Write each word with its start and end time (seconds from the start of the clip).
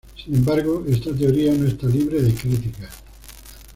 Sin 0.15 0.33
embargo, 0.33 0.83
esta 0.87 1.13
teoría 1.13 1.53
no 1.53 1.67
está 1.67 1.85
libre 1.85 2.23
de 2.23 2.33
crítica. 2.33 2.89